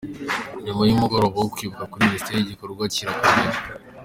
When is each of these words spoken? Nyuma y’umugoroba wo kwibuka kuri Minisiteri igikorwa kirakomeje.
Nyuma 0.63 0.81
y’umugoroba 0.85 1.37
wo 1.41 1.49
kwibuka 1.53 1.83
kuri 1.91 2.05
Minisiteri 2.07 2.39
igikorwa 2.41 2.83
kirakomeje. 2.93 3.59